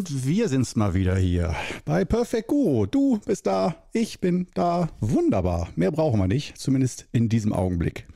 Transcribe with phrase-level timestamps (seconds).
[0.00, 1.54] Und wir sind's mal wieder hier
[1.84, 2.86] bei Perfect Guru.
[2.86, 4.88] Du bist da, ich bin da.
[5.00, 5.68] Wunderbar.
[5.76, 8.06] Mehr brauchen wir nicht, zumindest in diesem Augenblick.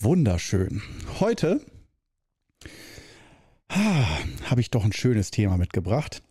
[0.00, 0.82] Wunderschön.
[1.20, 1.60] Heute
[3.68, 6.24] ah, habe ich doch ein schönes Thema mitgebracht,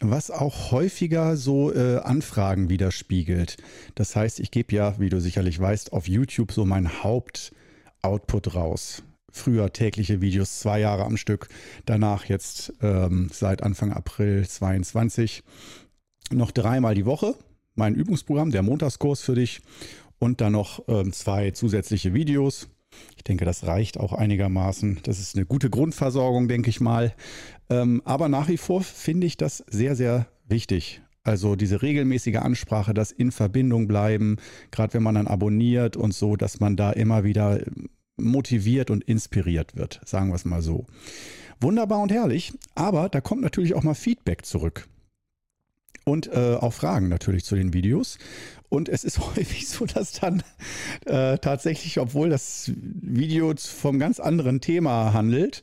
[0.00, 3.58] was auch häufiger so äh, Anfragen widerspiegelt.
[3.96, 9.02] Das heißt, ich gebe ja, wie du sicherlich weißt, auf YouTube so mein Hauptoutput raus
[9.32, 11.48] früher tägliche Videos, zwei Jahre am Stück.
[11.86, 15.42] Danach jetzt ähm, seit Anfang April 22
[16.32, 17.34] noch dreimal die Woche
[17.74, 19.60] mein Übungsprogramm, der Montagskurs für dich
[20.18, 22.68] und dann noch ähm, zwei zusätzliche Videos.
[23.16, 25.00] Ich denke, das reicht auch einigermaßen.
[25.04, 27.14] Das ist eine gute Grundversorgung, denke ich mal.
[27.68, 31.00] Ähm, aber nach wie vor finde ich das sehr, sehr wichtig.
[31.22, 34.36] Also diese regelmäßige Ansprache, das in Verbindung bleiben,
[34.70, 37.60] gerade wenn man dann abonniert und so, dass man da immer wieder
[38.20, 40.86] motiviert und inspiriert wird, sagen wir es mal so.
[41.60, 44.88] Wunderbar und herrlich, aber da kommt natürlich auch mal Feedback zurück.
[46.04, 48.18] Und äh, auch Fragen natürlich zu den Videos.
[48.68, 50.42] Und es ist häufig so, dass dann
[51.04, 55.62] äh, tatsächlich, obwohl das Video vom ganz anderen Thema handelt,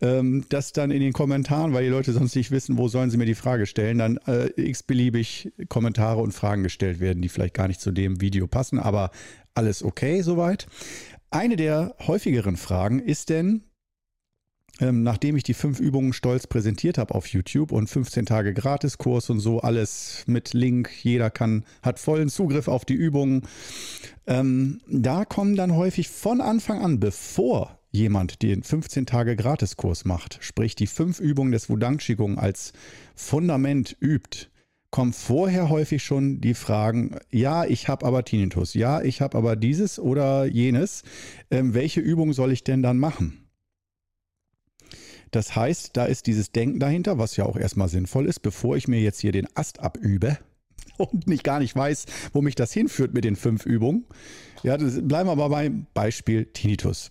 [0.00, 3.16] ähm, dass dann in den Kommentaren, weil die Leute sonst nicht wissen, wo sollen sie
[3.16, 7.68] mir die Frage stellen, dann äh, x-beliebig Kommentare und Fragen gestellt werden, die vielleicht gar
[7.68, 9.10] nicht zu dem Video passen, aber
[9.54, 10.66] alles okay soweit.
[11.30, 13.62] Eine der häufigeren Fragen ist denn,
[14.80, 19.28] ähm, nachdem ich die fünf Übungen stolz präsentiert habe auf YouTube und 15 Tage Gratiskurs
[19.28, 23.42] und so, alles mit Link, jeder kann, hat vollen Zugriff auf die Übungen.
[24.26, 30.38] Ähm, da kommen dann häufig von Anfang an, bevor jemand den 15 Tage Gratiskurs macht,
[30.40, 32.72] sprich die fünf Übungen des Wudang Qigong als
[33.14, 34.48] Fundament übt,
[34.90, 39.56] kommen vorher häufig schon die Fragen, ja, ich habe aber Tinnitus, ja, ich habe aber
[39.56, 41.02] dieses oder jenes.
[41.50, 43.44] Ähm, welche Übung soll ich denn dann machen?
[45.30, 48.88] Das heißt, da ist dieses Denken dahinter, was ja auch erstmal sinnvoll ist, bevor ich
[48.88, 50.38] mir jetzt hier den Ast abübe
[50.96, 54.06] und nicht gar nicht weiß, wo mich das hinführt mit den fünf Übungen.
[54.62, 57.10] Ja, das, bleiben wir aber beim Beispiel Tinnitus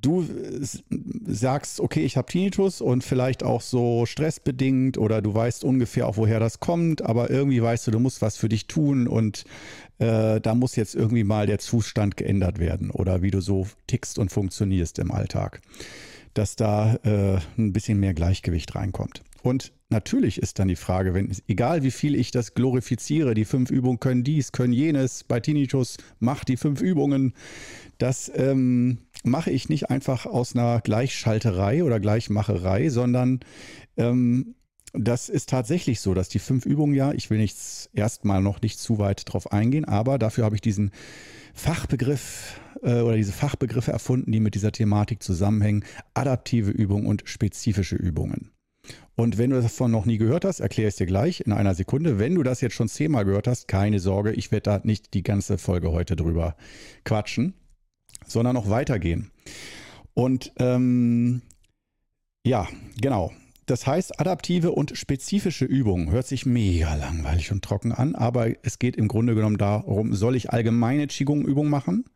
[0.00, 0.26] du
[1.26, 6.16] sagst, okay, ich habe Tinnitus und vielleicht auch so stressbedingt oder du weißt ungefähr auch,
[6.16, 9.44] woher das kommt, aber irgendwie weißt du, du musst was für dich tun und
[9.98, 14.18] äh, da muss jetzt irgendwie mal der Zustand geändert werden oder wie du so tickst
[14.18, 15.60] und funktionierst im Alltag,
[16.34, 19.22] dass da äh, ein bisschen mehr Gleichgewicht reinkommt.
[19.42, 23.70] Und natürlich ist dann die Frage, wenn egal wie viel ich das glorifiziere, die fünf
[23.70, 27.34] Übungen können dies, können jenes, bei Tinnitus mach die fünf Übungen,
[27.98, 33.40] das ähm, mache ich nicht einfach aus einer Gleichschalterei oder Gleichmacherei, sondern
[33.96, 34.54] ähm,
[34.92, 38.78] das ist tatsächlich so, dass die fünf Übungen ja, ich will jetzt erstmal noch nicht
[38.78, 40.92] zu weit drauf eingehen, aber dafür habe ich diesen
[41.54, 45.84] Fachbegriff äh, oder diese Fachbegriffe erfunden, die mit dieser Thematik zusammenhängen.
[46.14, 48.52] Adaptive Übungen und spezifische Übungen.
[49.16, 51.74] Und wenn du davon noch nie gehört hast, erkläre ich es dir gleich in einer
[51.74, 52.18] Sekunde.
[52.18, 55.24] Wenn du das jetzt schon zehnmal gehört hast, keine Sorge, ich werde da nicht die
[55.24, 56.56] ganze Folge heute drüber
[57.04, 57.54] quatschen
[58.28, 59.30] sondern noch weitergehen.
[60.14, 61.42] Und ähm,
[62.44, 62.66] ja,
[63.00, 63.32] genau.
[63.66, 68.78] Das heißt, adaptive und spezifische Übungen hört sich mega langweilig und trocken an, aber es
[68.78, 72.06] geht im Grunde genommen darum, soll ich allgemeine Qigong-Übungen machen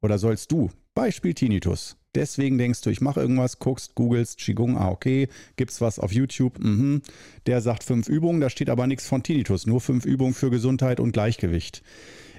[0.00, 0.70] oder sollst du?
[0.94, 1.96] Beispiel Tinnitus.
[2.14, 6.58] Deswegen denkst du, ich mache irgendwas, guckst, googelst, Qigong, ah okay, gibt's was auf YouTube,
[6.58, 7.02] mhm.
[7.46, 11.00] der sagt fünf Übungen, da steht aber nichts von Tinnitus, nur fünf Übungen für Gesundheit
[11.00, 11.82] und Gleichgewicht.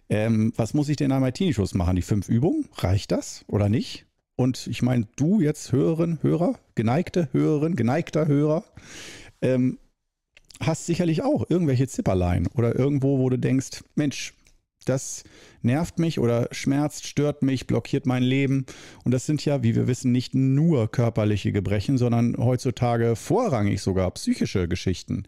[0.10, 1.96] Ähm, was muss ich denn einmal Tinnitus machen?
[1.96, 2.68] Die fünf Übungen?
[2.76, 4.06] Reicht das oder nicht?
[4.36, 8.64] Und ich meine, du jetzt Hörerin, Hörer, geneigte Hörerin, geneigter Hörer,
[9.42, 9.78] ähm,
[10.60, 14.34] hast sicherlich auch irgendwelche Zipperlein oder irgendwo, wo du denkst, Mensch,
[14.86, 15.24] das
[15.62, 18.66] nervt mich oder schmerzt, stört mich, blockiert mein Leben.
[19.04, 24.12] Und das sind ja, wie wir wissen, nicht nur körperliche Gebrechen, sondern heutzutage vorrangig sogar
[24.12, 25.24] psychische Geschichten.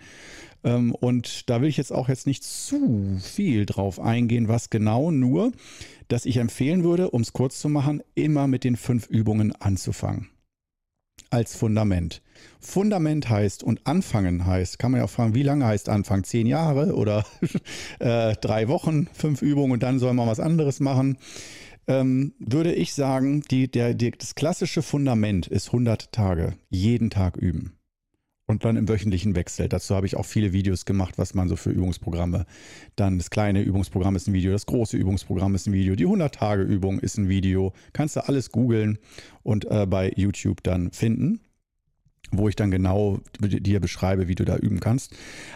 [0.66, 5.12] Ähm, und da will ich jetzt auch jetzt nicht zu viel drauf eingehen, was genau,
[5.12, 5.52] nur,
[6.10, 10.30] dass ich empfehlen würde, um es kurz zu machen, immer mit den fünf Übungen anzufangen.
[11.30, 12.22] Als Fundament.
[12.60, 16.24] Fundament heißt und anfangen heißt, kann man ja auch fragen, wie lange heißt Anfang?
[16.24, 17.26] Zehn Jahre oder
[18.00, 21.18] äh, drei Wochen, fünf Übungen und dann soll man was anderes machen.
[21.88, 27.38] Ähm, würde ich sagen, die, der, die, das klassische Fundament ist 100 Tage, jeden Tag
[27.38, 27.78] üben.
[28.48, 29.68] Und dann im wöchentlichen Wechsel.
[29.68, 32.46] Dazu habe ich auch viele Videos gemacht, was man so für Übungsprogramme.
[32.96, 37.00] Dann das kleine Übungsprogramm ist ein Video, das große Übungsprogramm ist ein Video, die 100-Tage-Übung
[37.00, 37.74] ist ein Video.
[37.94, 39.00] Kannst du alles googeln
[39.42, 41.40] und äh, bei YouTube dann finden,
[42.32, 45.14] wo ich dann genau dir beschreibe, wie du da üben kannst.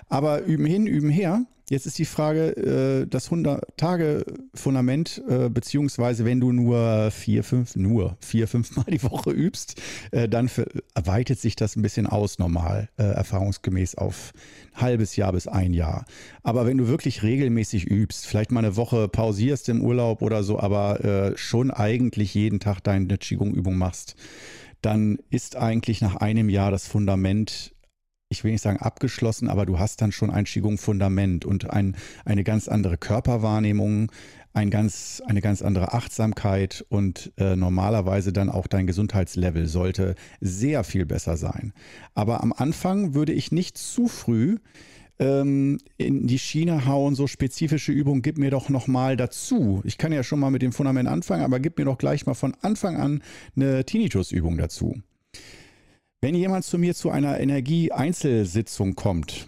[0.08, 1.46] Aber üben hin, üben her.
[1.70, 8.18] Jetzt ist die Frage, äh, das 100-Tage-Fundament, äh, beziehungsweise wenn du nur vier, fünf, nur
[8.22, 9.80] vier, fünf Mal die Woche übst,
[10.10, 10.50] äh, dann
[10.96, 14.34] weitet sich das ein bisschen aus normal, erfahrungsgemäß auf
[14.74, 16.06] ein halbes Jahr bis ein Jahr.
[16.42, 20.60] Aber wenn du wirklich regelmäßig übst, vielleicht mal eine Woche pausierst im Urlaub oder so,
[20.60, 24.16] aber schon eigentlich jeden Tag deine Qigong-Übung machst,
[24.82, 27.74] dann ist eigentlich nach einem Jahr das Fundament
[28.32, 31.96] ich will nicht sagen abgeschlossen, aber du hast dann schon ein Qigong-Fundament und ein,
[32.26, 34.12] eine ganz andere Körperwahrnehmung,
[34.54, 40.84] ein ganz, eine ganz andere Achtsamkeit und äh, normalerweise dann auch dein Gesundheitslevel sollte sehr
[40.84, 41.74] viel besser sein.
[42.14, 44.58] Aber am Anfang würde ich nicht zu früh
[45.20, 49.82] ähm, in die Schiene hauen, so spezifische Übungen, gib mir doch nochmal dazu.
[49.84, 52.34] Ich kann ja schon mal mit dem Fundament anfangen, aber gib mir doch gleich mal
[52.34, 53.22] von Anfang an
[53.56, 55.02] eine Tinnitus-Übung dazu.
[56.22, 59.48] Wenn jemand zu mir zu einer Energie-Einzelsitzung kommt,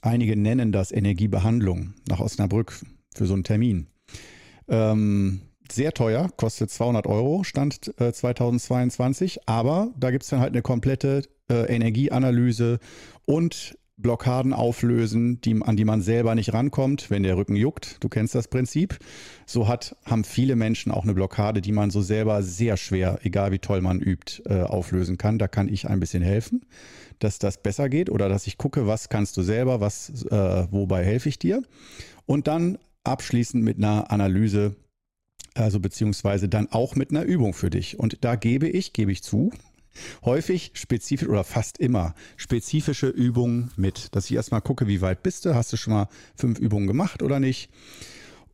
[0.00, 2.80] einige nennen das Energiebehandlung nach Osnabrück
[3.14, 3.86] für so einen Termin.
[4.68, 10.52] Ähm, sehr teuer, kostet 200 Euro, stand äh, 2022, aber da gibt es dann halt
[10.52, 12.78] eine komplette äh, Energieanalyse
[13.24, 18.02] und Blockaden auflösen, die, an die man selber nicht rankommt, wenn der Rücken juckt.
[18.02, 18.98] Du kennst das Prinzip.
[19.46, 23.52] So hat, haben viele Menschen auch eine Blockade, die man so selber sehr schwer, egal
[23.52, 25.38] wie toll man übt, äh, auflösen kann.
[25.38, 26.64] Da kann ich ein bisschen helfen,
[27.18, 31.04] dass das besser geht oder dass ich gucke, was kannst du selber, was, äh, wobei
[31.04, 31.62] helfe ich dir.
[32.26, 34.74] Und dann abschließend mit einer Analyse,
[35.54, 37.98] also beziehungsweise dann auch mit einer Übung für dich.
[37.98, 39.52] Und da gebe ich, gebe ich zu,
[40.24, 45.44] häufig spezifisch oder fast immer spezifische Übungen mit, dass ich erstmal gucke, wie weit bist
[45.44, 47.70] du, hast du schon mal fünf Übungen gemacht oder nicht.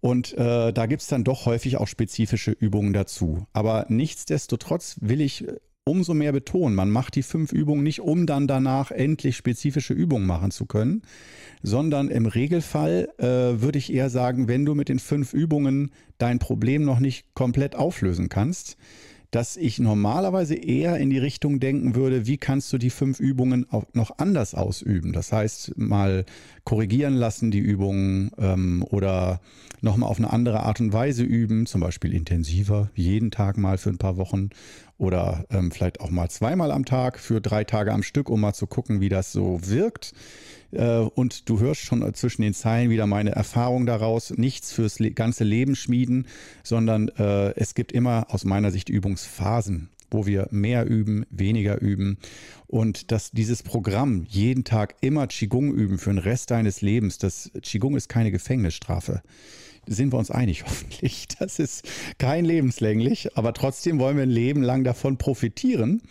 [0.01, 3.47] Und äh, da gibt es dann doch häufig auch spezifische Übungen dazu.
[3.53, 5.45] Aber nichtsdestotrotz will ich
[5.89, 10.27] umso mehr betonen, man macht die fünf Übungen nicht, um dann danach endlich spezifische Übungen
[10.27, 11.03] machen zu können,
[11.63, 13.25] sondern im Regelfall äh,
[13.61, 17.75] würde ich eher sagen, wenn du mit den fünf Übungen dein Problem noch nicht komplett
[17.75, 18.77] auflösen kannst,
[19.31, 23.67] dass ich normalerweise eher in die Richtung denken würde, wie kannst du die fünf Übungen
[23.71, 25.13] auch noch anders ausüben?
[25.13, 26.25] Das heißt, mal
[26.65, 29.41] korrigieren lassen die Übungen ähm, oder
[29.83, 33.91] nochmal auf eine andere Art und Weise üben, zum Beispiel intensiver, jeden Tag mal für
[33.91, 34.49] ein paar Wochen
[34.99, 38.53] oder ähm, vielleicht auch mal zweimal am Tag für drei Tage am Stück, um mal
[38.53, 40.13] zu gucken, wie das so wirkt.
[40.73, 44.31] Äh, und du hörst schon zwischen den Zeilen wieder meine Erfahrung daraus.
[44.37, 46.27] Nichts fürs ganze Leben schmieden,
[46.63, 52.19] sondern äh, es gibt immer aus meiner Sicht Übungsphasen wo wir mehr üben, weniger üben
[52.67, 57.51] und dass dieses Programm jeden Tag immer Qigong üben für den Rest deines Lebens, das
[57.63, 59.23] Qigong ist keine Gefängnisstrafe.
[59.89, 61.27] Sind wir uns einig, hoffentlich.
[61.39, 61.89] Das ist
[62.19, 66.03] kein lebenslänglich, aber trotzdem wollen wir ein Leben lang davon profitieren.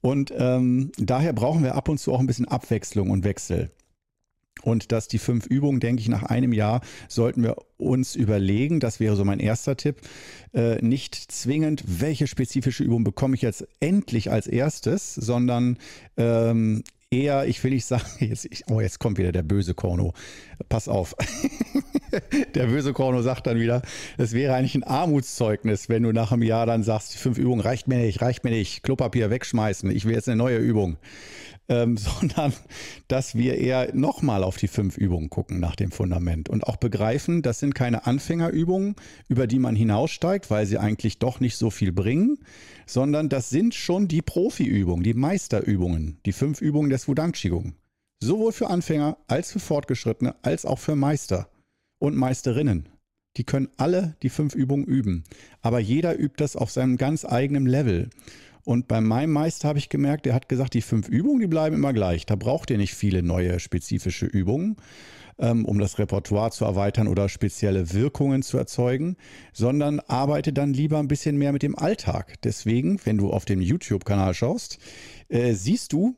[0.00, 3.70] Und ähm, daher brauchen wir ab und zu auch ein bisschen Abwechslung und Wechsel.
[4.62, 9.00] Und dass die fünf Übungen, denke ich, nach einem Jahr sollten wir uns überlegen, das
[9.00, 10.00] wäre so mein erster Tipp,
[10.54, 15.78] äh, nicht zwingend, welche spezifische Übung bekomme ich jetzt endlich als erstes, sondern
[16.16, 20.14] ähm, eher, ich will nicht sagen, jetzt, oh, jetzt kommt wieder der böse Korno.
[20.68, 21.14] Pass auf.
[22.54, 23.82] der böse Korno sagt dann wieder,
[24.18, 27.60] es wäre eigentlich ein Armutszeugnis, wenn du nach einem Jahr dann sagst, die fünf Übungen
[27.60, 30.98] reicht mir nicht, reicht mir nicht, Klopapier wegschmeißen, ich will jetzt eine neue Übung
[31.68, 32.52] ähm, sondern
[33.08, 37.42] dass wir eher nochmal auf die fünf Übungen gucken nach dem Fundament und auch begreifen,
[37.42, 38.96] das sind keine Anfängerübungen,
[39.28, 42.38] über die man hinaussteigt, weil sie eigentlich doch nicht so viel bringen,
[42.86, 47.74] sondern das sind schon die Profiübungen, die Meisterübungen, die fünf Übungen des Wudang Qigong.
[48.22, 51.48] Sowohl für Anfänger als für Fortgeschrittene als auch für Meister
[51.98, 52.88] und Meisterinnen.
[53.36, 55.24] Die können alle die fünf Übungen üben.
[55.60, 58.10] Aber jeder übt das auf seinem ganz eigenen Level.
[58.62, 61.74] Und bei meinem Meister habe ich gemerkt, der hat gesagt, die fünf Übungen, die bleiben
[61.74, 62.24] immer gleich.
[62.24, 64.76] Da braucht ihr nicht viele neue spezifische Übungen,
[65.40, 69.16] ähm, um das Repertoire zu erweitern oder spezielle Wirkungen zu erzeugen,
[69.52, 72.40] sondern arbeite dann lieber ein bisschen mehr mit dem Alltag.
[72.44, 74.78] Deswegen, wenn du auf dem YouTube-Kanal schaust,
[75.28, 76.14] äh, siehst du,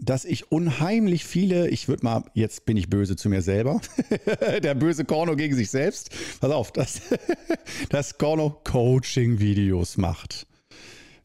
[0.00, 3.80] dass ich unheimlich viele, ich würde mal, jetzt bin ich böse zu mir selber,
[4.62, 7.00] der böse Korno gegen sich selbst, pass auf, dass
[7.90, 10.46] das Korno Coaching-Videos macht.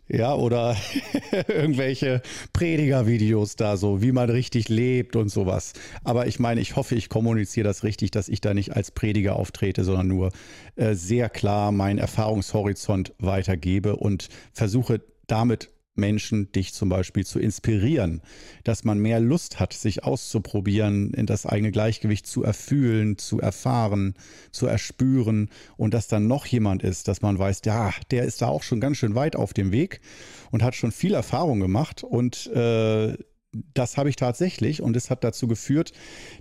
[0.09, 0.77] Ja, oder
[1.49, 2.21] irgendwelche
[2.53, 5.73] Predigervideos da so, wie man richtig lebt und sowas.
[6.03, 9.35] Aber ich meine, ich hoffe, ich kommuniziere das richtig, dass ich da nicht als Prediger
[9.35, 10.31] auftrete, sondern nur
[10.77, 18.21] äh, sehr klar meinen Erfahrungshorizont weitergebe und versuche damit Menschen, dich zum Beispiel zu inspirieren,
[18.63, 24.15] dass man mehr Lust hat, sich auszuprobieren, in das eigene Gleichgewicht zu erfühlen, zu erfahren,
[24.51, 28.47] zu erspüren und dass dann noch jemand ist, dass man weiß, ja, der ist da
[28.47, 30.01] auch schon ganz schön weit auf dem Weg
[30.51, 33.15] und hat schon viel Erfahrung gemacht und äh,
[33.73, 35.91] das habe ich tatsächlich und es hat dazu geführt,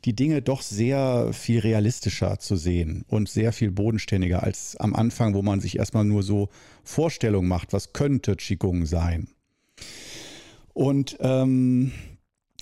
[0.05, 5.35] die Dinge doch sehr viel realistischer zu sehen und sehr viel bodenständiger als am Anfang,
[5.35, 6.49] wo man sich erstmal nur so
[6.85, 9.29] Vorstellungen macht, was könnte Qigong sein.
[10.73, 11.93] Und ähm,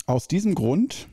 [0.05, 1.07] aus diesem Grund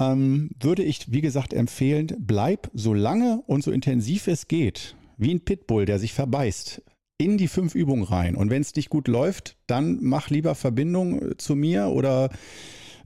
[0.00, 5.32] ähm, würde ich, wie gesagt, empfehlen, bleib so lange und so intensiv es geht, wie
[5.32, 6.82] ein Pitbull, der sich verbeißt,
[7.18, 8.34] in die fünf Übungen rein.
[8.34, 12.30] Und wenn es nicht gut läuft, dann mach lieber Verbindung äh, zu mir oder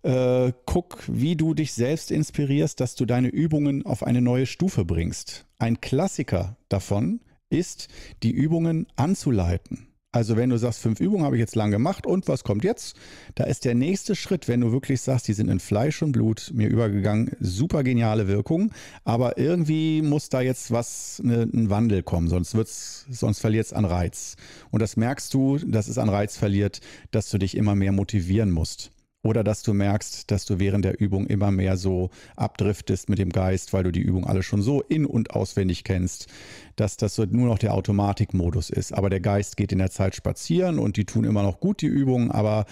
[0.02, 4.84] äh, guck, wie du dich selbst inspirierst, dass du deine Übungen auf eine neue Stufe
[4.84, 5.46] bringst.
[5.58, 7.88] Ein Klassiker davon ist,
[8.22, 9.87] die Übungen anzuleiten.
[10.10, 12.96] Also wenn du sagst, fünf Übungen habe ich jetzt lang gemacht und was kommt jetzt?
[13.34, 16.50] Da ist der nächste Schritt, wenn du wirklich sagst, die sind in Fleisch und Blut
[16.54, 18.72] mir übergegangen, super geniale Wirkung,
[19.04, 23.74] aber irgendwie muss da jetzt was, ne, ein Wandel kommen, sonst wird's, sonst verliert es
[23.74, 24.36] an Reiz.
[24.70, 28.50] Und das merkst du, dass es an Reiz verliert, dass du dich immer mehr motivieren
[28.50, 28.92] musst.
[29.24, 33.30] Oder dass du merkst, dass du während der Übung immer mehr so abdriftest mit dem
[33.30, 36.28] Geist, weil du die Übung alle schon so in- und auswendig kennst,
[36.80, 38.92] dass das so nur noch der Automatikmodus ist.
[38.92, 41.86] Aber der Geist geht in der Zeit spazieren und die tun immer noch gut die
[41.86, 42.66] Übungen, aber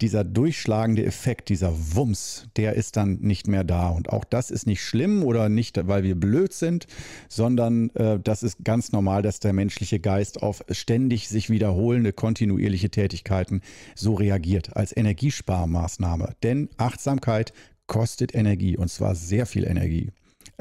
[0.00, 3.88] dieser durchschlagende Effekt, dieser Wumms, der ist dann nicht mehr da.
[3.88, 6.86] Und auch das ist nicht schlimm oder nicht, weil wir blöd sind,
[7.28, 12.90] sondern äh, das ist ganz normal, dass der menschliche Geist auf ständig sich wiederholende, kontinuierliche
[12.90, 13.60] Tätigkeiten
[13.94, 16.34] so reagiert als Energiesparmaßnahme.
[16.42, 17.52] Denn Achtsamkeit
[17.86, 20.10] kostet Energie und zwar sehr viel Energie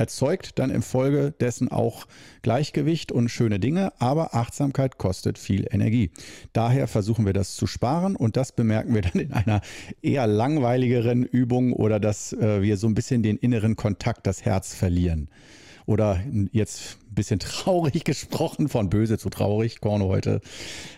[0.01, 2.07] erzeugt dann infolgedessen auch
[2.41, 6.09] Gleichgewicht und schöne Dinge, aber Achtsamkeit kostet viel Energie.
[6.53, 9.61] Daher versuchen wir das zu sparen und das bemerken wir dann in einer
[10.01, 14.73] eher langweiligeren Übung oder dass äh, wir so ein bisschen den inneren Kontakt, das Herz
[14.73, 15.29] verlieren.
[15.85, 16.19] Oder
[16.51, 20.41] jetzt ein bisschen traurig gesprochen, von böse zu traurig, Korno heute,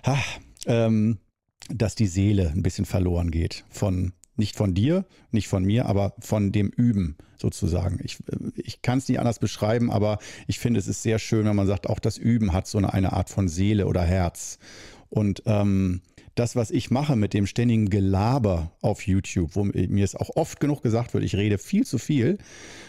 [0.05, 0.17] ha,
[0.65, 1.17] ähm,
[1.67, 6.13] dass die Seele ein bisschen verloren geht von nicht von dir, nicht von mir, aber
[6.19, 7.99] von dem Üben sozusagen.
[8.03, 8.17] Ich,
[8.55, 11.67] ich kann es nicht anders beschreiben, aber ich finde, es ist sehr schön, wenn man
[11.67, 14.57] sagt, auch das Üben hat so eine, eine Art von Seele oder Herz.
[15.09, 16.01] Und ähm,
[16.35, 20.59] das, was ich mache mit dem ständigen Gelaber auf YouTube, wo mir es auch oft
[20.59, 22.39] genug gesagt wird, ich rede viel zu viel,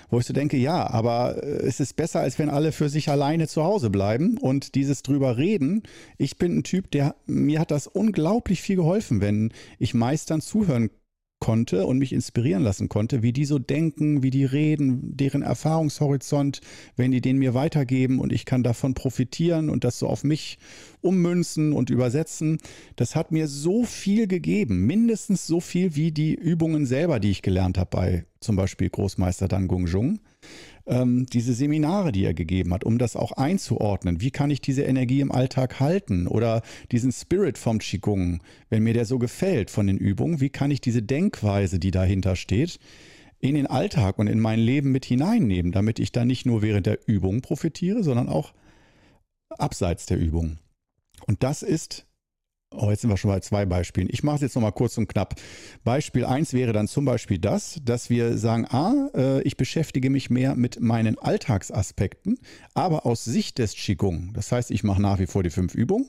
[0.08, 3.10] wo ich so denke, ja, aber äh, es ist besser, als wenn alle für sich
[3.10, 5.82] alleine zu Hause bleiben und dieses drüber reden.
[6.16, 10.88] Ich bin ein Typ, der mir hat das unglaublich viel geholfen, wenn ich Meistern zuhören
[10.88, 11.03] kann
[11.44, 16.62] konnte und mich inspirieren lassen konnte, wie die so denken, wie die reden, deren Erfahrungshorizont,
[16.96, 20.58] wenn die den mir weitergeben und ich kann davon profitieren und das so auf mich
[21.02, 22.60] ummünzen und übersetzen.
[22.96, 27.42] Das hat mir so viel gegeben, mindestens so viel wie die Übungen selber, die ich
[27.42, 30.20] gelernt habe bei zum Beispiel Großmeister Dan Gungjung
[30.86, 34.20] ähm, diese Seminare, die er gegeben hat, um das auch einzuordnen.
[34.20, 36.26] Wie kann ich diese Energie im Alltag halten?
[36.26, 36.62] Oder
[36.92, 40.80] diesen Spirit vom Qigong, wenn mir der so gefällt von den Übungen, wie kann ich
[40.80, 42.78] diese Denkweise, die dahinter steht,
[43.40, 46.86] in den Alltag und in mein Leben mit hineinnehmen, damit ich dann nicht nur während
[46.86, 48.54] der Übung profitiere, sondern auch
[49.50, 50.58] abseits der Übung.
[51.26, 52.06] Und das ist
[52.76, 54.08] Oh, jetzt sind wir schon bei zwei Beispielen.
[54.10, 55.36] Ich mache es jetzt nochmal kurz und knapp.
[55.84, 60.28] Beispiel 1 wäre dann zum Beispiel das, dass wir sagen, ah, äh, ich beschäftige mich
[60.28, 62.38] mehr mit meinen Alltagsaspekten,
[62.74, 64.32] aber aus Sicht des Qigong.
[64.34, 66.08] Das heißt, ich mache nach wie vor die fünf Übungen,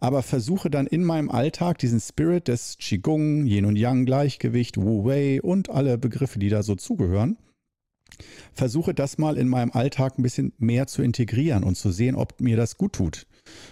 [0.00, 5.04] aber versuche dann in meinem Alltag diesen Spirit des Qigong, Yin und Yang, Gleichgewicht, Wu
[5.04, 7.36] Wei und alle Begriffe, die da so zugehören,
[8.54, 12.40] versuche das mal in meinem Alltag ein bisschen mehr zu integrieren und zu sehen, ob
[12.40, 13.26] mir das gut tut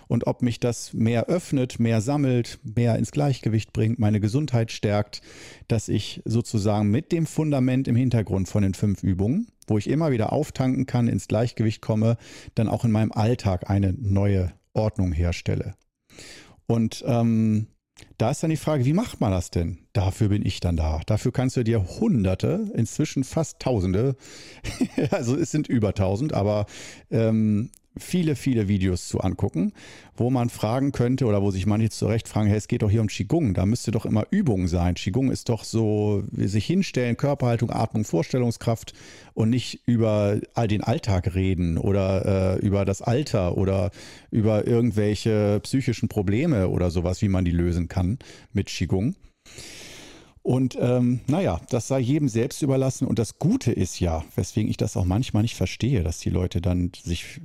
[0.09, 5.21] und ob mich das mehr öffnet, mehr sammelt, mehr ins Gleichgewicht bringt, meine Gesundheit stärkt,
[5.69, 10.11] dass ich sozusagen mit dem Fundament im Hintergrund von den fünf Übungen, wo ich immer
[10.11, 12.17] wieder auftanken kann, ins Gleichgewicht komme,
[12.55, 15.75] dann auch in meinem Alltag eine neue Ordnung herstelle.
[16.67, 17.69] Und ähm,
[18.19, 19.79] da ist dann die Frage, wie macht man das denn?
[19.93, 21.01] Dafür bin ich dann da.
[21.07, 24.17] Dafür kannst du dir Hunderte, inzwischen fast Tausende,
[25.11, 26.67] also es sind über Tausend, aber
[27.11, 29.73] ähm, viele, viele Videos zu angucken,
[30.17, 33.01] wo man fragen könnte oder wo sich manche zurecht fragen, hey, es geht doch hier
[33.01, 34.95] um Qigong, da müsste doch immer Übung sein.
[34.95, 38.95] Qigong ist doch so, wie sich hinstellen, Körperhaltung, Atmung, Vorstellungskraft
[39.35, 43.91] und nicht über all den Alltag reden oder äh, über das Alter oder
[44.31, 48.19] über irgendwelche psychischen Probleme oder sowas, wie man die lösen kann
[48.53, 49.15] mit Qigong.
[50.45, 53.07] Und ähm, naja, das sei jedem selbst überlassen.
[53.07, 56.61] Und das Gute ist ja, weswegen ich das auch manchmal nicht verstehe, dass die Leute
[56.61, 57.41] dann sich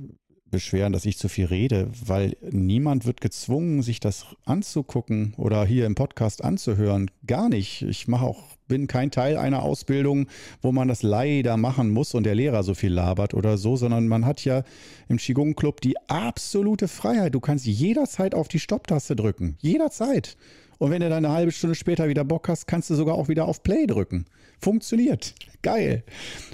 [0.50, 5.86] beschweren, dass ich zu viel rede, weil niemand wird gezwungen, sich das anzugucken oder hier
[5.86, 7.10] im Podcast anzuhören.
[7.26, 7.82] Gar nicht.
[7.82, 10.26] Ich mache auch, bin kein Teil einer Ausbildung,
[10.62, 14.08] wo man das leider machen muss und der Lehrer so viel labert oder so, sondern
[14.08, 14.62] man hat ja
[15.08, 17.34] im Qigong Club die absolute Freiheit.
[17.34, 19.56] Du kannst jederzeit auf die Stopptaste drücken.
[19.60, 20.36] Jederzeit.
[20.78, 23.28] Und wenn du dann eine halbe Stunde später wieder Bock hast, kannst du sogar auch
[23.28, 24.24] wieder auf Play drücken.
[24.60, 25.34] Funktioniert.
[25.62, 26.04] Geil.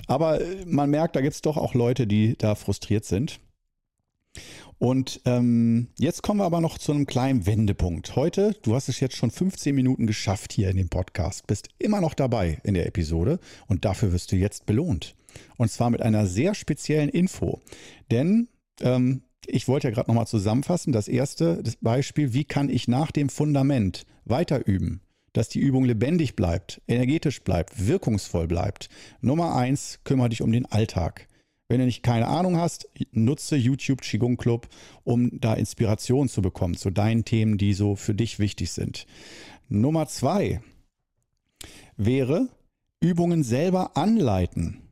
[0.09, 3.38] Aber äh, man merkt, da gibt es doch auch Leute, die da frustriert sind.
[4.78, 8.14] Und ähm, jetzt kommen wir aber noch zu einem kleinen Wendepunkt.
[8.14, 12.00] Heute, du hast es jetzt schon 15 Minuten geschafft hier in dem Podcast, bist immer
[12.00, 13.38] noch dabei in der Episode
[13.69, 15.14] und dafür wirst du jetzt belohnt.
[15.57, 17.61] Und zwar mit einer sehr speziellen Info.
[18.11, 18.49] Denn
[18.81, 20.93] ähm, ich wollte ja gerade nochmal zusammenfassen.
[20.93, 25.00] Das erste das Beispiel, wie kann ich nach dem Fundament weiter üben?
[25.33, 28.88] Dass die Übung lebendig bleibt, energetisch bleibt, wirkungsvoll bleibt.
[29.21, 31.28] Nummer eins, kümmere dich um den Alltag.
[31.68, 34.68] Wenn du nicht keine Ahnung hast, nutze YouTube Qigong Club,
[35.02, 39.06] um da Inspiration zu bekommen zu deinen Themen, die so für dich wichtig sind.
[39.68, 40.61] Nummer zwei
[41.96, 42.49] wäre
[43.00, 44.82] Übungen selber anleiten.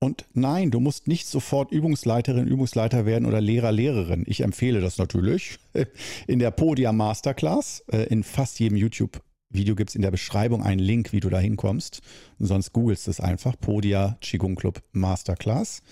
[0.00, 4.24] Und nein, du musst nicht sofort Übungsleiterin, Übungsleiter werden oder Lehrer, Lehrerin.
[4.26, 5.58] Ich empfehle das natürlich
[6.26, 7.84] in der Podia Masterclass.
[7.90, 8.76] Äh, in fast jedem
[9.54, 12.00] YouTube-Video gibt es in der Beschreibung einen Link, wie du da hinkommst.
[12.38, 13.54] Sonst googelst es einfach.
[13.58, 15.82] Podia Qigong Club Masterclass.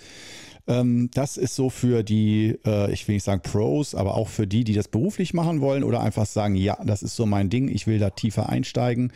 [0.66, 4.46] Ähm, das ist so für die, äh, ich will nicht sagen Pros, aber auch für
[4.46, 7.68] die, die das beruflich machen wollen oder einfach sagen, ja, das ist so mein Ding,
[7.68, 9.12] ich will da tiefer einsteigen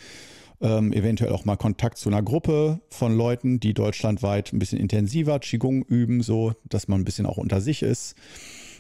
[0.63, 5.39] ähm, eventuell auch mal Kontakt zu einer Gruppe von Leuten, die deutschlandweit ein bisschen intensiver
[5.39, 8.15] Qigong üben, so dass man ein bisschen auch unter sich ist,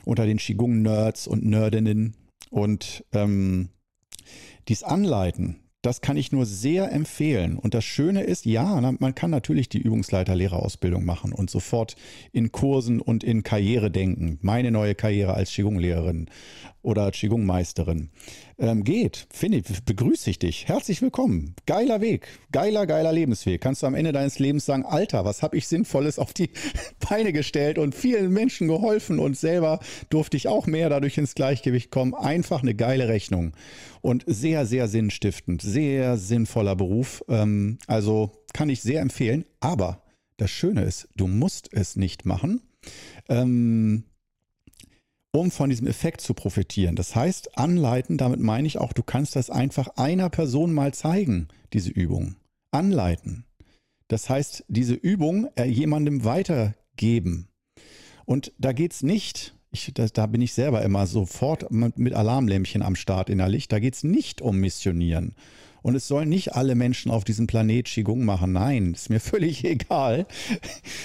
[0.06, 2.16] unter den Qigong-Nerds und Nerdinnen.
[2.49, 3.68] Und ähm,
[4.68, 7.58] dies Anleiten, das kann ich nur sehr empfehlen.
[7.58, 11.94] Und das Schöne ist, ja, man kann natürlich die Übungsleiter-Lehrerausbildung machen und sofort
[12.32, 14.38] in Kursen und in Karriere denken.
[14.42, 16.28] Meine neue Karriere als Qigong-Lehrerin
[16.82, 18.11] oder Qigong-Meisterin.
[18.58, 20.66] Ähm, geht, finde begrüße ich dich.
[20.66, 21.54] Herzlich willkommen.
[21.66, 23.60] Geiler Weg, geiler, geiler Lebensweg.
[23.60, 26.48] Kannst du am Ende deines Lebens sagen, Alter, was habe ich Sinnvolles auf die
[27.06, 31.90] Beine gestellt und vielen Menschen geholfen und selber durfte ich auch mehr dadurch ins Gleichgewicht
[31.90, 32.14] kommen.
[32.14, 33.52] Einfach eine geile Rechnung
[34.00, 37.22] und sehr, sehr sinnstiftend, sehr sinnvoller Beruf.
[37.28, 39.44] Ähm, also kann ich sehr empfehlen.
[39.60, 40.02] Aber
[40.38, 42.62] das Schöne ist, du musst es nicht machen.
[43.28, 44.04] Ähm,
[45.37, 46.96] um von diesem Effekt zu profitieren.
[46.96, 51.49] Das heißt, anleiten, damit meine ich auch, du kannst das einfach einer Person mal zeigen,
[51.72, 52.37] diese Übung.
[52.70, 53.44] Anleiten.
[54.09, 57.49] Das heißt, diese Übung äh, jemandem weitergeben.
[58.25, 62.83] Und da geht es nicht, ich, da, da, bin ich selber immer sofort mit Alarmlämpchen
[62.83, 65.35] am Start innerlich, da geht es nicht um Missionieren.
[65.87, 68.51] Und es sollen nicht alle Menschen auf diesem Planet Qigong machen.
[68.51, 70.27] Nein, ist mir völlig egal.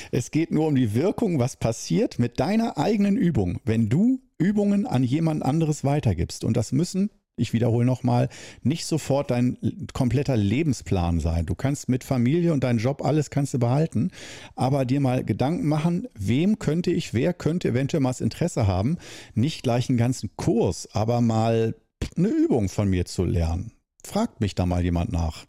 [0.09, 4.87] Es geht nur um die Wirkung, was passiert mit deiner eigenen Übung, wenn du Übungen
[4.87, 6.43] an jemand anderes weitergibst.
[6.43, 8.29] Und das müssen ich wiederhole nochmal,
[8.61, 9.57] nicht sofort dein
[9.93, 11.45] kompletter Lebensplan sein.
[11.45, 14.11] Du kannst mit Familie und deinen Job alles kannst du behalten,
[14.55, 18.97] aber dir mal Gedanken machen, wem könnte ich, wer könnte eventuell mal das Interesse haben,
[19.33, 21.75] nicht gleich einen ganzen Kurs, aber mal
[22.15, 23.71] eine Übung von mir zu lernen
[24.03, 25.45] fragt mich da mal jemand nach.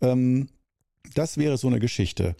[0.00, 0.48] Ähm,
[1.14, 2.36] das wäre so eine Geschichte.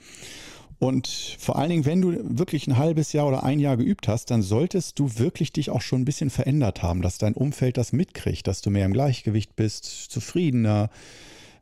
[0.79, 4.31] Und vor allen Dingen, wenn du wirklich ein halbes Jahr oder ein Jahr geübt hast,
[4.31, 7.93] dann solltest du wirklich dich auch schon ein bisschen verändert haben, dass dein Umfeld das
[7.93, 10.91] mitkriegt, dass du mehr im Gleichgewicht bist, zufriedener,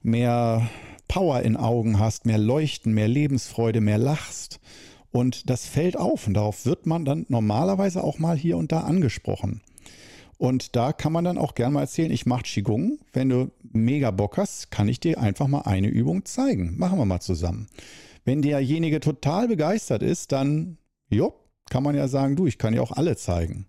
[0.03, 0.69] mehr
[1.07, 4.59] Power in Augen hast, mehr Leuchten, mehr Lebensfreude, mehr lachst.
[5.13, 8.81] Und das fällt auf und darauf wird man dann normalerweise auch mal hier und da
[8.81, 9.61] angesprochen.
[10.45, 12.99] Und da kann man dann auch gerne mal erzählen, ich mache Qigong.
[13.15, 16.75] Wenn du mega Bock hast, kann ich dir einfach mal eine Übung zeigen.
[16.77, 17.67] Machen wir mal zusammen.
[18.27, 20.77] Wenn derjenige total begeistert ist, dann,
[21.09, 21.33] jo,
[21.71, 23.65] kann man ja sagen, du, ich kann dir auch alle zeigen.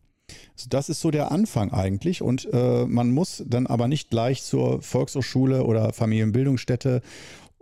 [0.58, 4.44] Also das ist so der Anfang eigentlich und äh, man muss dann aber nicht gleich
[4.44, 7.02] zur Volkshochschule oder Familienbildungsstätte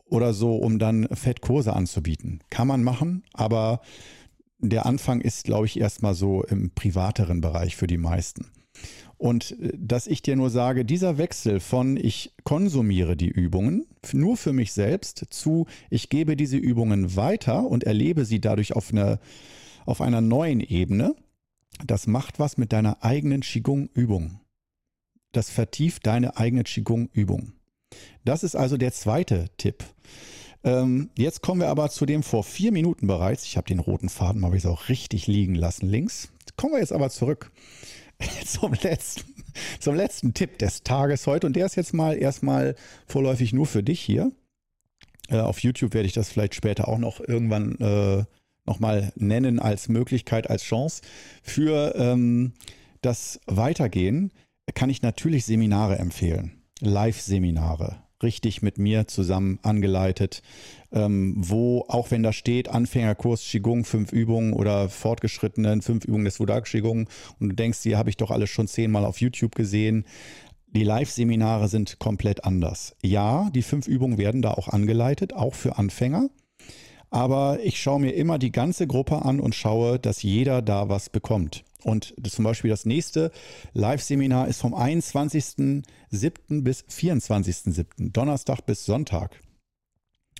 [0.05, 2.39] oder so, um dann Fettkurse anzubieten.
[2.49, 3.81] Kann man machen, aber
[4.57, 8.49] der Anfang ist, glaube ich, erstmal so im privateren Bereich für die meisten.
[9.23, 14.35] Und äh, dass ich dir nur sage, dieser Wechsel von ich konsumiere die Übungen nur
[14.35, 19.19] für mich selbst zu ich gebe diese Übungen weiter und erlebe sie dadurch auf, eine,
[19.85, 21.15] auf einer neuen Ebene,
[21.85, 24.41] das macht was mit deiner eigenen Qigong-Übung.
[25.31, 27.53] Das vertieft deine eigene Qigong-Übung.
[28.25, 29.85] Das ist also der zweite Tipp.
[30.65, 33.45] Ähm, jetzt kommen wir aber zu dem vor vier Minuten bereits.
[33.45, 36.27] Ich habe den roten Faden mal wieder auch richtig liegen lassen links.
[36.57, 37.51] Kommen wir jetzt aber zurück
[38.45, 39.33] zum letzten,
[39.79, 41.47] zum letzten Tipp des Tages heute.
[41.47, 44.31] Und der ist jetzt mal erstmal vorläufig nur für dich hier.
[45.29, 48.23] Äh, auf YouTube werde ich das vielleicht später auch noch irgendwann äh,
[48.65, 51.01] nochmal nennen als Möglichkeit, als Chance
[51.41, 52.53] für ähm,
[53.01, 54.31] das Weitergehen,
[54.73, 56.63] kann ich natürlich Seminare empfehlen.
[56.79, 60.41] Live-Seminare, richtig mit mir zusammen angeleitet,
[60.91, 66.39] ähm, wo, auch wenn da steht, Anfängerkurs Qigong, fünf Übungen oder fortgeschrittenen fünf Übungen des
[66.39, 67.07] Wudang Qigong
[67.39, 70.05] und du denkst, die habe ich doch alles schon zehnmal auf YouTube gesehen.
[70.75, 72.95] Die Live-Seminare sind komplett anders.
[73.03, 76.29] Ja, die fünf Übungen werden da auch angeleitet, auch für Anfänger.
[77.11, 81.11] Aber ich schaue mir immer die ganze Gruppe an und schaue, dass jeder da was
[81.11, 81.63] bekommt.
[81.83, 83.31] Und zum Beispiel das nächste
[83.73, 86.63] Live-Seminar ist vom 21.07.
[86.63, 88.11] bis 24.07.
[88.11, 89.39] Donnerstag bis Sonntag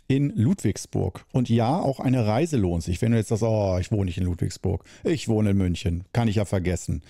[0.08, 1.26] in Ludwigsburg.
[1.32, 3.02] Und ja, auch eine Reise lohnt sich.
[3.02, 6.28] Wenn du jetzt sagst, oh, ich wohne nicht in Ludwigsburg, ich wohne in München, kann
[6.28, 7.04] ich ja vergessen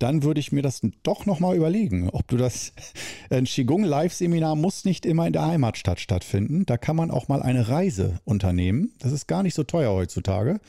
[0.00, 2.72] dann würde ich mir das doch nochmal überlegen, ob du das,
[3.30, 6.66] ein Qigong-Live-Seminar muss nicht immer in der Heimatstadt stattfinden.
[6.66, 8.92] Da kann man auch mal eine Reise unternehmen.
[8.98, 10.60] Das ist gar nicht so teuer heutzutage.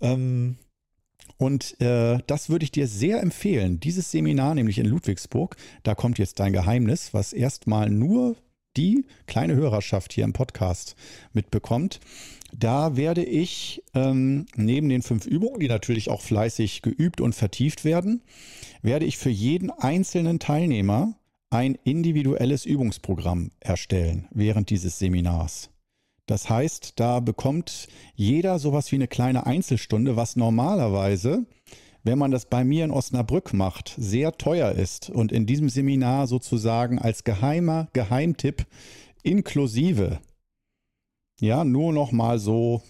[0.00, 0.56] Ähm,
[1.40, 3.80] und äh, das würde ich dir sehr empfehlen.
[3.80, 8.36] Dieses Seminar, nämlich in Ludwigsburg, da kommt jetzt dein Geheimnis, was erstmal nur
[8.76, 10.96] die kleine Hörerschaft hier im Podcast
[11.32, 11.98] mitbekommt.
[12.52, 17.86] Da werde ich ähm, neben den fünf Übungen, die natürlich auch fleißig geübt und vertieft
[17.86, 18.20] werden,
[18.82, 21.14] werde ich für jeden einzelnen Teilnehmer
[21.48, 25.70] ein individuelles Übungsprogramm erstellen während dieses Seminars.
[26.30, 31.44] Das heißt, da bekommt jeder sowas wie eine kleine Einzelstunde, was normalerweise,
[32.04, 36.28] wenn man das bei mir in Osnabrück macht, sehr teuer ist und in diesem Seminar
[36.28, 38.64] sozusagen als geheimer Geheimtipp
[39.24, 40.20] inklusive
[41.40, 42.80] ja, nur noch mal so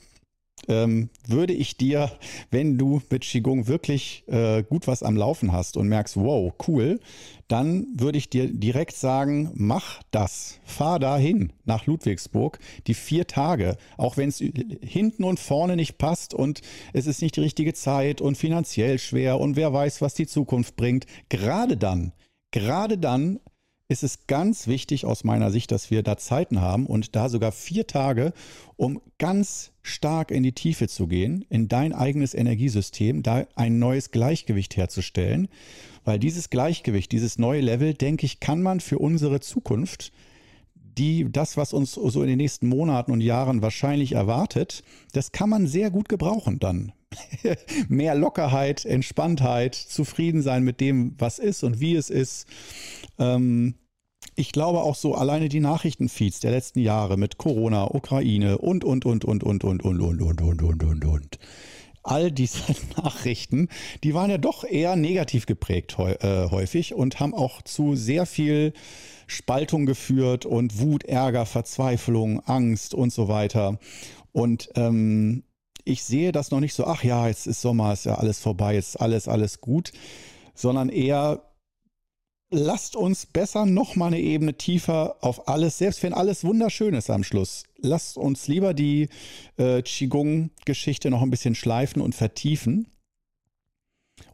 [0.69, 2.11] ähm, würde ich dir,
[2.51, 7.01] wenn du mit Qigong wirklich äh, gut was am Laufen hast und merkst, wow, cool,
[7.49, 10.61] dann würde ich dir direkt sagen, mach das.
[10.65, 16.33] Fahr dahin nach Ludwigsburg, die vier Tage, auch wenn es hinten und vorne nicht passt
[16.33, 16.61] und
[16.93, 20.77] es ist nicht die richtige Zeit und finanziell schwer und wer weiß, was die Zukunft
[20.77, 21.07] bringt.
[21.29, 22.13] Gerade dann,
[22.53, 23.41] gerade dann
[23.91, 27.51] ist es ganz wichtig aus meiner Sicht, dass wir da Zeiten haben und da sogar
[27.51, 28.33] vier Tage,
[28.77, 34.13] um ganz stark in die Tiefe zu gehen, in dein eigenes Energiesystem, da ein neues
[34.13, 35.49] Gleichgewicht herzustellen.
[36.05, 40.13] Weil dieses Gleichgewicht, dieses neue Level, denke ich, kann man für unsere Zukunft,
[40.97, 45.51] die, das, was uns so in den nächsten Monaten und Jahren wahrscheinlich erwartet, das kann
[45.51, 46.93] man sehr gut gebrauchen dann.
[47.89, 52.47] Mehr Lockerheit, Entspanntheit, zufrieden sein mit dem, was ist und wie es ist.
[53.19, 53.75] Ähm,
[54.37, 59.05] ich glaube auch so alleine die Nachrichtenfeeds der letzten Jahre mit Corona, Ukraine und, und,
[59.05, 61.39] und, und, und, und, und, und, und, und, und, und, und.
[62.03, 62.63] All diese
[62.97, 63.69] Nachrichten,
[64.03, 68.73] die waren ja doch eher negativ geprägt häufig und haben auch zu sehr viel
[69.27, 73.79] Spaltung geführt und Wut, Ärger, Verzweiflung, Angst und so weiter.
[74.33, 75.43] Und ähm,
[75.85, 78.77] ich sehe das noch nicht so, ach ja, jetzt ist Sommer, ist ja alles vorbei,
[78.77, 79.93] ist alles, alles gut,
[80.55, 81.43] sondern eher
[82.51, 87.11] lasst uns besser noch mal eine Ebene tiefer auf alles, selbst wenn alles wunderschön ist
[87.11, 87.65] am Schluss.
[87.79, 89.09] Lasst uns lieber die
[89.57, 92.89] äh, Qigong-Geschichte noch ein bisschen schleifen und vertiefen.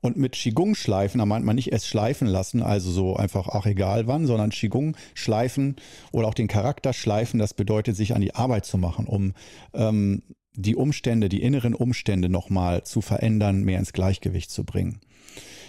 [0.01, 3.67] Und mit Qigong schleifen, da meint man nicht erst schleifen lassen, also so einfach, ach
[3.67, 5.77] egal wann, sondern Qigong schleifen
[6.11, 9.33] oder auch den Charakter schleifen, das bedeutet, sich an die Arbeit zu machen, um
[9.75, 10.23] ähm,
[10.57, 15.01] die Umstände, die inneren Umstände nochmal zu verändern, mehr ins Gleichgewicht zu bringen.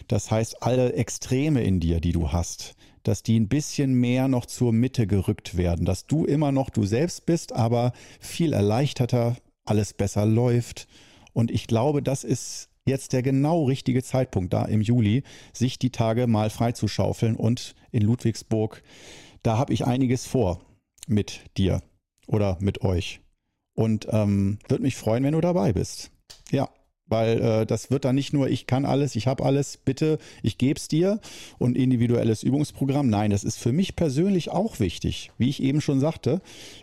[0.08, 4.46] Das heißt, alle Extreme in dir, die du hast, dass die ein bisschen mehr noch
[4.46, 9.94] zur Mitte gerückt werden, dass du immer noch du selbst bist, aber viel erleichterter, alles
[9.94, 10.88] besser läuft.
[11.34, 15.24] Und ich glaube, das ist jetzt der genau richtige Zeitpunkt da im Juli,
[15.54, 18.82] sich die Tage mal freizuschaufeln und in Ludwigsburg,
[19.44, 20.62] da habe ich einiges vor
[21.08, 21.82] mit dir
[22.28, 23.22] oder mit euch.
[23.78, 26.10] Und ähm, würde mich freuen, wenn du dabei bist.
[26.52, 26.68] Ja.
[27.06, 30.58] Weil äh, das wird dann nicht nur, ich kann alles, ich habe alles, bitte, ich
[30.58, 31.22] gebe es dir
[31.60, 33.08] und individuelles Übungsprogramm.
[33.08, 35.32] Nein, das ist für mich persönlich auch wichtig.
[35.38, 36.42] Wie ich eben schon sagte,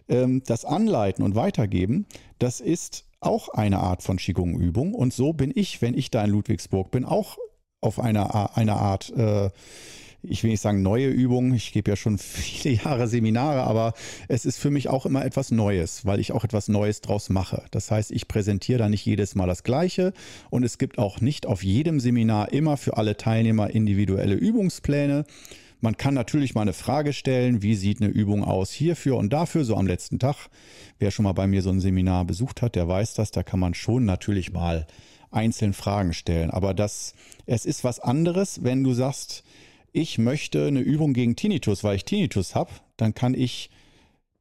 [0.09, 2.07] ähm, das Anleiten und Weitergeben,
[2.39, 4.95] das ist auch eine Art von Qigong-Übung.
[4.95, 7.37] Und so bin ich, wenn ich da in Ludwigsburg bin, auch
[7.81, 9.51] auf einer eine Art äh,
[10.27, 13.95] ich will nicht sagen neue Übungen, ich gebe ja schon viele Jahre Seminare, aber
[14.29, 17.65] es ist für mich auch immer etwas Neues, weil ich auch etwas Neues draus mache.
[17.71, 20.13] Das heißt, ich präsentiere da nicht jedes Mal das Gleiche
[20.51, 25.25] und es gibt auch nicht auf jedem Seminar immer für alle Teilnehmer individuelle Übungspläne.
[25.81, 29.65] Man kann natürlich mal eine Frage stellen, wie sieht eine Übung aus hierfür und dafür,
[29.65, 30.49] so am letzten Tag.
[30.99, 33.61] Wer schon mal bei mir so ein Seminar besucht hat, der weiß das, da kann
[33.61, 34.87] man schon natürlich mal
[35.31, 36.51] einzeln Fragen stellen.
[36.51, 39.44] Aber das, es ist was anderes, wenn du sagst,
[39.95, 43.71] ich möchte eine Übung gegen Tinnitus, weil ich Tinnitus habe, dann kann ich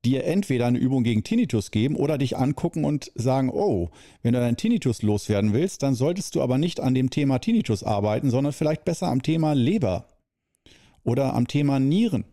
[0.04, 3.90] dir entweder eine Übung gegen Tinnitus geben oder dich angucken und sagen, oh,
[4.24, 7.84] wenn du deinen Tinnitus loswerden willst, dann solltest du aber nicht an dem Thema Tinnitus
[7.84, 10.08] arbeiten, sondern vielleicht besser am Thema Leber
[11.04, 12.26] oder am Thema Nieren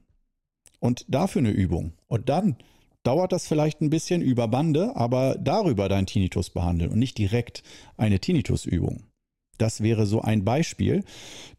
[0.81, 1.93] und dafür eine Übung.
[2.09, 2.57] Und dann
[3.03, 7.63] dauert das vielleicht ein bisschen über Bande, aber darüber dein Tinnitus behandeln und nicht direkt
[7.99, 9.10] eine Tinnitusübung.
[9.61, 11.05] Das wäre so ein Beispiel,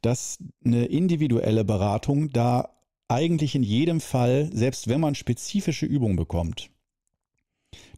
[0.01, 2.69] dass eine individuelle Beratung da
[3.07, 6.71] eigentlich in jedem Fall, selbst wenn man spezifische Übungen bekommt,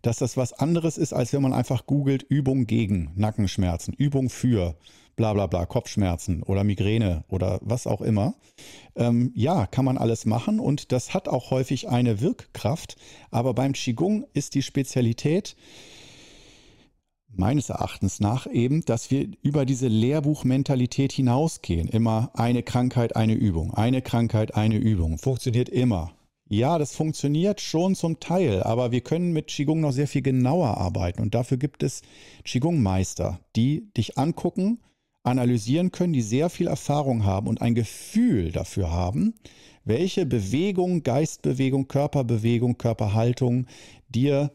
[0.02, 4.76] dass das was anderes ist, als wenn man einfach googelt Übung gegen Nackenschmerzen, Übung für
[5.16, 8.34] bla bla bla, Kopfschmerzen oder Migräne oder was auch immer.
[8.96, 12.98] Ähm, ja, kann man alles machen und das hat auch häufig eine Wirkkraft,
[13.32, 15.56] aber beim Qigong ist die Spezialität,
[17.36, 21.88] meines Erachtens nach eben, dass wir über diese Lehrbuchmentalität hinausgehen.
[21.88, 25.18] Immer eine Krankheit, eine Übung, eine Krankheit, eine Übung.
[25.18, 26.14] Funktioniert immer.
[26.50, 30.78] Ja, das funktioniert schon zum Teil, aber wir können mit Qigong noch sehr viel genauer
[30.78, 32.02] arbeiten und dafür gibt es
[32.44, 34.80] Qigong-Meister, die dich angucken,
[35.24, 39.34] analysieren können, die sehr viel Erfahrung haben und ein Gefühl dafür haben,
[39.86, 43.66] welche Bewegung, Geistbewegung, Körperbewegung, Körperhaltung
[44.10, 44.52] dir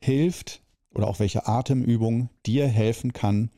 [0.00, 0.60] hilft,
[0.98, 3.50] oder auch welche Atemübung dir helfen kann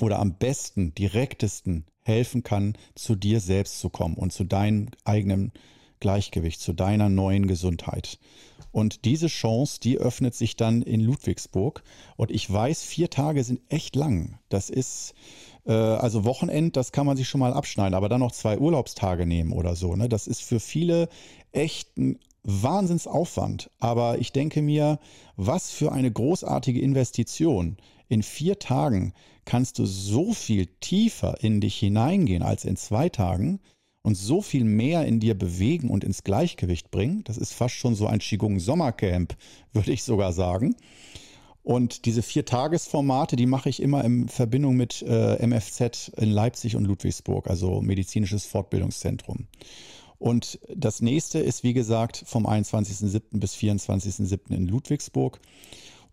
[0.00, 5.52] oder am besten, direktesten helfen kann, zu dir selbst zu kommen und zu deinem eigenen
[5.98, 8.18] Gleichgewicht, zu deiner neuen Gesundheit.
[8.70, 11.82] Und diese Chance, die öffnet sich dann in Ludwigsburg.
[12.16, 14.38] Und ich weiß, vier Tage sind echt lang.
[14.48, 15.14] Das ist,
[15.66, 19.26] äh, also Wochenend, das kann man sich schon mal abschneiden, aber dann noch zwei Urlaubstage
[19.26, 19.96] nehmen oder so.
[19.96, 20.08] Ne?
[20.08, 21.08] Das ist für viele
[21.50, 23.70] echt ein Wahnsinnsaufwand.
[23.78, 24.98] Aber ich denke mir,
[25.36, 27.76] was für eine großartige Investition.
[28.08, 29.12] In vier Tagen
[29.44, 33.60] kannst du so viel tiefer in dich hineingehen als in zwei Tagen
[34.02, 37.22] und so viel mehr in dir bewegen und ins Gleichgewicht bringen.
[37.24, 39.36] Das ist fast schon so ein Qigong Sommercamp,
[39.72, 40.74] würde ich sogar sagen.
[41.62, 46.74] Und diese vier Tagesformate, die mache ich immer in Verbindung mit äh, MFZ in Leipzig
[46.74, 49.46] und Ludwigsburg, also medizinisches Fortbildungszentrum.
[50.20, 53.40] Und das nächste ist, wie gesagt, vom 21.07.
[53.40, 54.54] bis 24.07.
[54.54, 55.40] in Ludwigsburg.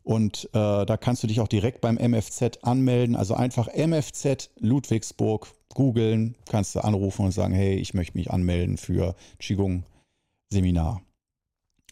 [0.02, 3.18] Und äh, da kannst du dich auch direkt beim MFZ anmelden.
[3.18, 8.78] Also einfach MFZ Ludwigsburg googeln, kannst du anrufen und sagen, hey, ich möchte mich anmelden
[8.78, 11.02] für Qigong-Seminar.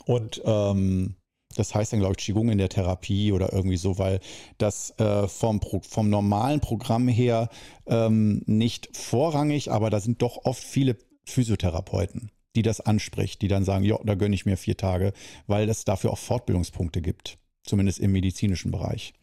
[0.05, 1.15] Und ähm,
[1.57, 4.21] das heißt dann, glaube ich, Qigong in der Therapie oder irgendwie so, weil
[4.57, 7.49] das äh, vom, vom normalen Programm her
[7.87, 13.65] ähm, nicht vorrangig, aber da sind doch oft viele Physiotherapeuten, die das anspricht, die dann
[13.65, 15.13] sagen, ja, da gönne ich mir vier Tage,
[15.47, 19.13] weil es dafür auch Fortbildungspunkte gibt, zumindest im medizinischen Bereich.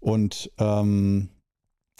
[0.00, 1.28] Und ähm,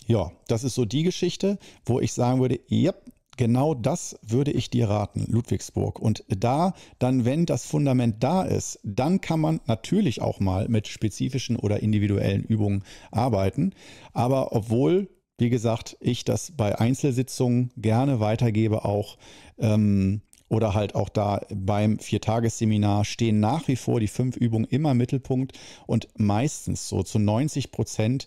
[0.06, 2.94] ja, das ist so die Geschichte, wo ich sagen würde, ja,
[3.36, 5.98] genau das würde ich dir raten, Ludwigsburg.
[5.98, 10.88] Und da, dann, wenn das Fundament da ist, dann kann man natürlich auch mal mit
[10.88, 13.72] spezifischen oder individuellen Übungen arbeiten.
[14.12, 15.08] Aber obwohl
[15.38, 19.16] wie gesagt, ich das bei Einzelsitzungen gerne weitergebe auch
[19.59, 24.90] ähm, oder halt auch da beim Viertagesseminar stehen nach wie vor die fünf Übungen immer
[24.90, 28.27] im Mittelpunkt und meistens so zu 90 Prozent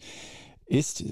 [0.65, 1.04] ist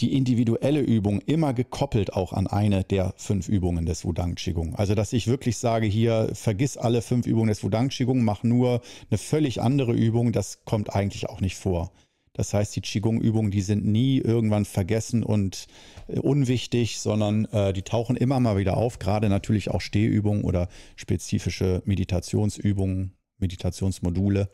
[0.00, 4.74] die individuelle Übung immer gekoppelt auch an eine der fünf Übungen des Wudang Qigong.
[4.74, 8.82] Also, dass ich wirklich sage, hier vergiss alle fünf Übungen des Wudang Qigong, mach nur
[9.10, 11.92] eine völlig andere Übung, das kommt eigentlich auch nicht vor.
[12.36, 15.68] Das heißt, die Qigong-Übungen, die sind nie irgendwann vergessen und
[16.06, 20.68] äh, unwichtig, sondern äh, die tauchen immer mal wieder auf, gerade natürlich auch Stehübungen oder
[20.96, 24.50] spezifische Meditationsübungen, Meditationsmodule.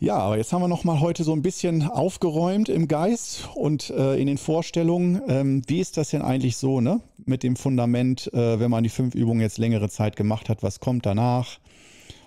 [0.00, 3.90] Ja, aber jetzt haben wir noch mal heute so ein bisschen aufgeräumt im Geist und
[3.90, 5.20] äh, in den Vorstellungen.
[5.28, 7.00] Ähm, wie ist das denn eigentlich so, ne?
[7.26, 10.80] Mit dem Fundament, äh, wenn man die fünf Übungen jetzt längere Zeit gemacht hat, was
[10.80, 11.58] kommt danach?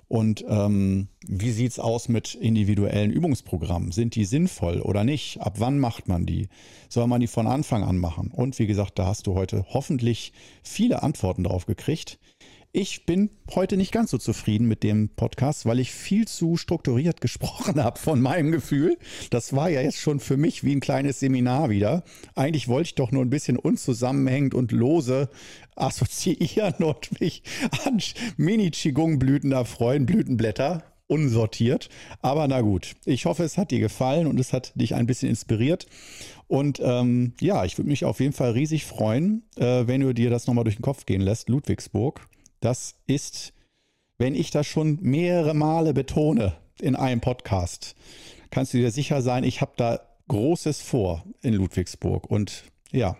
[0.07, 3.91] Und ähm, wie sieht es aus mit individuellen Übungsprogrammen?
[3.91, 5.41] Sind die sinnvoll oder nicht?
[5.41, 6.47] Ab wann macht man die?
[6.87, 8.31] Soll man die von Anfang an machen?
[8.31, 10.31] Und wie gesagt, da hast du heute hoffentlich
[10.63, 12.19] viele Antworten drauf gekriegt.
[12.73, 17.21] Ich bin heute nicht ganz so zufrieden mit dem Podcast, weil ich viel zu strukturiert
[17.21, 18.97] gesprochen habe von meinem Gefühl.
[19.29, 22.03] Das war ja jetzt schon für mich wie ein kleines Seminar wieder.
[22.35, 25.29] Eigentlich wollte ich doch nur ein bisschen unzusammenhängend und lose
[25.75, 27.41] assoziieren und mich
[27.85, 28.01] an
[28.35, 31.87] Mini-Qigong-Blüten erfreuen, Blütenblätter unsortiert.
[32.21, 35.29] Aber na gut, ich hoffe, es hat dir gefallen und es hat dich ein bisschen
[35.29, 35.87] inspiriert.
[36.47, 40.29] Und ähm, ja, ich würde mich auf jeden Fall riesig freuen, äh, wenn du dir
[40.29, 42.27] das nochmal durch den Kopf gehen lässt, Ludwigsburg.
[42.59, 43.53] Das ist,
[44.17, 47.95] wenn ich das schon mehrere Male betone in einem Podcast,
[48.51, 52.29] kannst du dir sicher sein, ich habe da Großes vor in Ludwigsburg.
[52.29, 53.17] Und ja,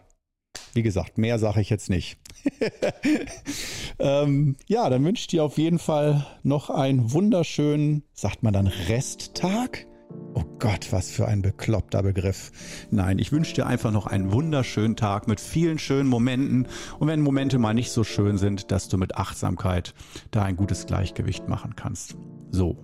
[0.73, 2.17] wie gesagt, mehr sage ich jetzt nicht.
[3.99, 8.67] ähm, ja, dann wünsche ich dir auf jeden Fall noch einen wunderschönen, sagt man dann
[8.67, 9.87] Resttag?
[10.33, 12.51] Oh Gott, was für ein bekloppter Begriff.
[12.91, 16.67] Nein, ich wünsche dir einfach noch einen wunderschönen Tag mit vielen schönen Momenten.
[16.99, 19.93] Und wenn Momente mal nicht so schön sind, dass du mit Achtsamkeit
[20.31, 22.15] da ein gutes Gleichgewicht machen kannst.
[22.51, 22.77] So.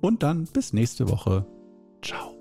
[0.00, 1.46] Und dann bis nächste Woche.
[2.02, 2.39] Ciao.